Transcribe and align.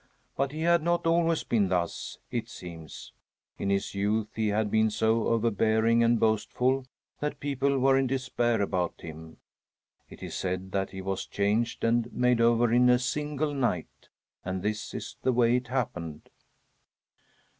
But 0.35 0.51
he 0.51 0.61
had 0.61 0.81
not 0.81 1.05
always 1.05 1.43
been 1.43 1.67
thus, 1.69 2.17
it 2.31 2.49
seems. 2.49 3.13
In 3.59 3.69
his 3.69 3.93
youth 3.93 4.29
he 4.33 4.47
had 4.47 4.71
been 4.71 4.89
so 4.89 5.27
overbearing 5.27 6.03
and 6.03 6.19
boastful 6.19 6.85
that 7.19 7.39
people 7.39 7.77
were 7.77 7.95
in 7.99 8.07
despair 8.07 8.63
about 8.63 9.01
him. 9.01 9.37
It 10.09 10.23
is 10.23 10.33
said 10.33 10.71
that 10.71 10.89
he 10.89 11.03
was 11.03 11.27
changed 11.27 11.83
and 11.83 12.11
made 12.11 12.41
over 12.41 12.73
in 12.73 12.89
a 12.89 12.97
single 12.97 13.53
night, 13.53 14.09
and 14.43 14.63
this 14.63 14.91
is 14.95 15.17
the 15.21 15.31
way 15.33 15.55
it 15.57 15.67
happened. 15.67 16.31